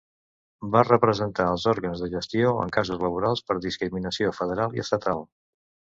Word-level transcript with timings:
Va 0.75 0.79
representar 0.87 1.45
els 1.57 1.65
òrgans 1.73 2.01
de 2.05 2.09
gestió 2.15 2.55
en 2.63 2.73
casos 2.79 2.99
laborals 3.07 3.45
per 3.51 3.59
discriminació 3.67 4.37
federal 4.39 4.79
i 4.79 4.83
estatal. 4.87 5.23